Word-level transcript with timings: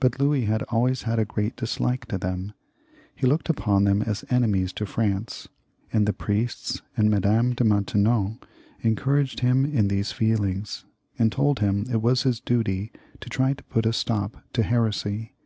But 0.00 0.18
Louis 0.18 0.46
had 0.46 0.64
always 0.64 1.02
had 1.02 1.20
a 1.20 1.24
great 1.24 1.54
dislike 1.54 2.06
to 2.06 2.18
them. 2.18 2.54
He 3.14 3.24
looked 3.24 3.48
upon 3.48 3.84
them 3.84 4.02
as 4.02 4.24
enemies 4.28 4.72
to 4.72 4.84
France, 4.84 5.46
and 5.92 6.08
the 6.08 6.12
priests 6.12 6.82
and 6.96 7.08
Madame 7.08 7.52
de 7.54 7.62
Maintenon 7.62 8.40
encouraged 8.80 9.38
him 9.38 9.64
in 9.64 9.86
these 9.86 10.10
feelings, 10.10 10.86
and 11.20 11.30
told 11.30 11.60
him 11.60 11.86
it 11.88 12.02
was 12.02 12.24
his 12.24 12.40
duty 12.40 12.90
to 13.20 13.30
try 13.30 13.52
to 13.52 13.62
put 13.62 13.86
a 13.86 13.92
stop 13.92 14.38
to 14.54 14.64
heresy. 14.64 15.36